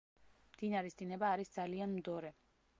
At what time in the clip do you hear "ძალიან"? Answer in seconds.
1.59-1.97